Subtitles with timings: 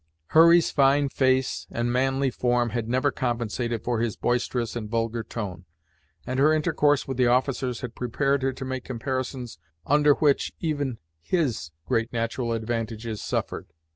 [0.29, 5.65] Hurry's fine face and manly form had never compensated for his boisterous and vulgar tone,
[6.25, 10.97] and her intercourse with the officers had prepared her to make comparisons under which even
[11.21, 13.67] his great natural advantages suffered.